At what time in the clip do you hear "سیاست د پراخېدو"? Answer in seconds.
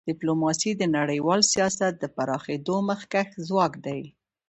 1.53-2.75